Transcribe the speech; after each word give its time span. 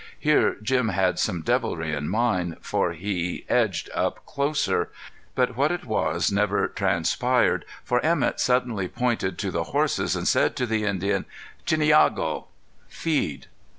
Here 0.17 0.57
Jim 0.63 0.87
had 0.89 1.19
some 1.19 1.43
deviltry 1.43 1.93
in 1.93 2.09
mind, 2.09 2.57
for 2.61 2.93
he 2.93 3.45
edged 3.47 3.87
up 3.93 4.25
closer; 4.25 4.89
but 5.35 5.55
what 5.55 5.71
it 5.71 5.85
was 5.85 6.31
never 6.31 6.67
transpired, 6.67 7.65
for 7.83 7.99
Emett 7.99 8.39
suddenly 8.39 8.87
pointed 8.87 9.37
to 9.37 9.51
the 9.51 9.65
horses 9.65 10.15
and 10.15 10.27
said 10.27 10.55
to 10.55 10.65
the 10.65 10.85
Indian: 10.87 11.25
"Chineago 11.67 12.47
(feed)." 12.87 13.45